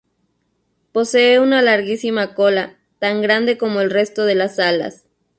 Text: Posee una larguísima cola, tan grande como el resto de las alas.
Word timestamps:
Posee 0.93 1.39
una 1.39 1.61
larguísima 1.61 2.33
cola, 2.33 2.79
tan 2.97 3.21
grande 3.21 3.59
como 3.59 3.81
el 3.81 3.91
resto 3.91 4.25
de 4.25 4.33
las 4.33 4.57
alas. 4.57 5.05